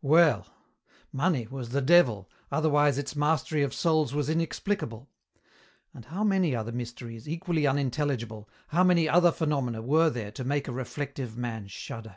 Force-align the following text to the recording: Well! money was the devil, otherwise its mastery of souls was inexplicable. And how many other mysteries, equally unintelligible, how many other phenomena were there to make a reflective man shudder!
Well! 0.00 0.46
money 1.12 1.46
was 1.46 1.68
the 1.68 1.82
devil, 1.82 2.30
otherwise 2.50 2.96
its 2.96 3.14
mastery 3.14 3.60
of 3.60 3.74
souls 3.74 4.14
was 4.14 4.30
inexplicable. 4.30 5.10
And 5.92 6.06
how 6.06 6.24
many 6.24 6.56
other 6.56 6.72
mysteries, 6.72 7.28
equally 7.28 7.66
unintelligible, 7.66 8.48
how 8.68 8.82
many 8.82 9.10
other 9.10 9.30
phenomena 9.30 9.82
were 9.82 10.08
there 10.08 10.30
to 10.30 10.42
make 10.42 10.68
a 10.68 10.72
reflective 10.72 11.36
man 11.36 11.66
shudder! 11.66 12.16